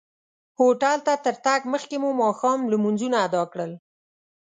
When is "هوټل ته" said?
0.59-1.13